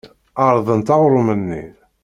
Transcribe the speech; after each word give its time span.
Ɛerḍent 0.45 0.93
aɣrum-nni. 0.93 1.63